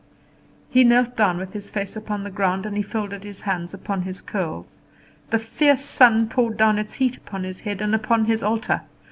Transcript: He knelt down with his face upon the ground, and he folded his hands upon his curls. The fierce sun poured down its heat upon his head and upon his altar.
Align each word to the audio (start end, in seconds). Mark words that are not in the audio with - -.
He 0.71 0.83
knelt 0.83 1.15
down 1.15 1.37
with 1.37 1.53
his 1.53 1.69
face 1.69 1.95
upon 1.95 2.23
the 2.23 2.31
ground, 2.31 2.65
and 2.65 2.75
he 2.75 2.81
folded 2.81 3.23
his 3.23 3.41
hands 3.41 3.71
upon 3.71 4.01
his 4.01 4.19
curls. 4.19 4.79
The 5.29 5.37
fierce 5.37 5.85
sun 5.85 6.27
poured 6.27 6.57
down 6.57 6.79
its 6.79 6.95
heat 6.95 7.17
upon 7.17 7.43
his 7.43 7.59
head 7.59 7.81
and 7.81 7.93
upon 7.93 8.25
his 8.25 8.41
altar. 8.41 8.81